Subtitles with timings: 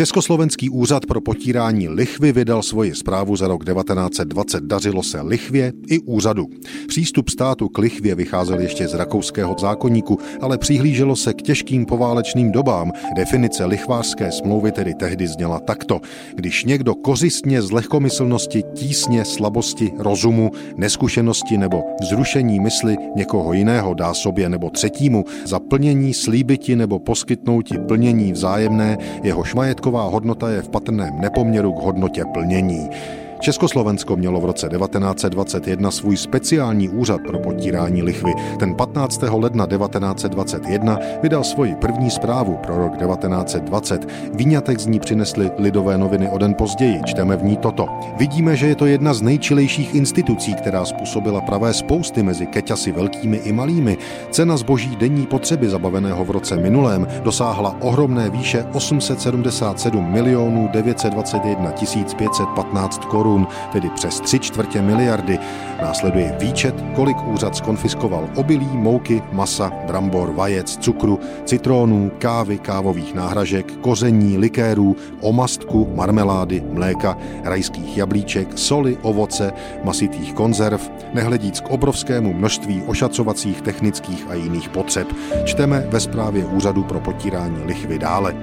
[0.00, 4.64] Československý úřad pro potírání lichvy vydal svoji zprávu za rok 1920.
[4.64, 6.46] Dařilo se lichvě i úřadu.
[6.88, 12.52] Přístup státu k lichvě vycházel ještě z rakouského zákonníku, ale přihlíželo se k těžkým poválečným
[12.52, 12.92] dobám.
[13.16, 16.00] Definice lichvářské smlouvy tedy tehdy zněla takto.
[16.34, 24.14] Když někdo kořistně z lehkomyslnosti, tísně, slabosti, rozumu, neskušenosti nebo vzrušení mysli někoho jiného dá
[24.14, 30.62] sobě nebo třetímu za plnění slíbiti nebo poskytnouti plnění vzájemné, jeho majetková celková hodnota je
[30.62, 32.90] v patrném nepoměru k hodnotě plnění.
[33.40, 38.32] Československo mělo v roce 1921 svůj speciální úřad pro potírání lichvy.
[38.58, 39.22] Ten 15.
[39.22, 44.08] ledna 1921 vydal svoji první zprávu pro rok 1920.
[44.34, 47.00] Výňatek z ní přinesly lidové noviny o den později.
[47.06, 47.88] Čteme v ní toto.
[48.16, 53.36] Vidíme, že je to jedna z nejčilejších institucí, která způsobila pravé spousty mezi keťasy velkými
[53.36, 53.98] i malými.
[54.30, 61.72] Cena zboží denní potřeby zabaveného v roce minulém dosáhla ohromné výše 877 milionů 921
[62.16, 65.38] 515 korun korun, tedy přes tři čtvrtě miliardy.
[65.82, 73.72] Následuje výčet, kolik úřad skonfiskoval obilí, mouky, masa, brambor, vajec, cukru, citronů, kávy, kávových náhražek,
[73.80, 79.52] koření, likérů, omastku, marmelády, mléka, rajských jablíček, soli, ovoce,
[79.84, 85.08] masitých konzerv, nehledíc k obrovskému množství ošacovacích, technických a jiných potřeb.
[85.44, 88.34] Čteme ve zprávě Úřadu pro potírání lichvy dále.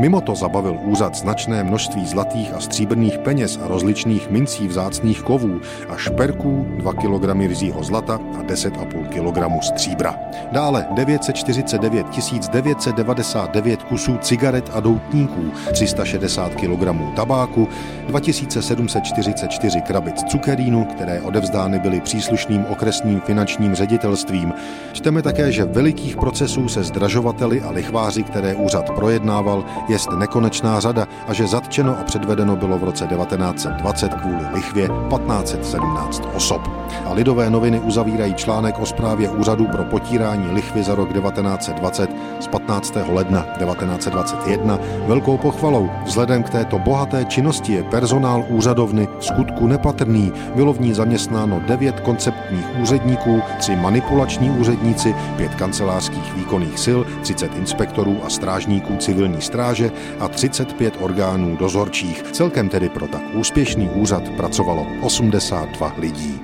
[0.00, 5.60] Mimo to zabavil úřad značné množství zlatých a stříbrných peněz a rozličných mincí vzácných kovů
[5.88, 10.14] a šperků, 2 kg rizího zlata a 10,5 kg stříbra.
[10.52, 12.06] Dále 949
[12.52, 17.68] 999 kusů cigaret a doutníků, 360 kg tabáku,
[18.08, 24.52] 2744 krabic cukerínu, které odevzdány byly příslušným okresním finančním ředitelstvím.
[24.92, 31.08] Čteme také, že velikých procesů se zdražovateli a lichváři, které úřad projednával, jest nekonečná řada
[31.28, 36.76] a že zatčeno a předvedeno bylo v roce 1920 kvůli lichvě 1517 osob.
[37.06, 42.10] A lidové noviny uzavírají článek o zprávě Úřadu pro potírání lichvy za rok 1920
[42.40, 42.94] z 15.
[43.08, 45.90] ledna 1921 velkou pochvalou.
[46.04, 50.32] Vzhledem k této bohaté činnosti je personál úřadovny v skutku nepatrný.
[50.54, 57.56] Bylo v ní zaměstnáno devět konceptních úředníků, tři manipulační úředníci, pět kancelářských výkonných sil, 30
[57.56, 62.22] inspektorů a strážníků civilní stráže a 35 orgánů dozorčích.
[62.32, 66.40] Celkem tedy pro tak úspěšný úřad pracovalo 82 lidí.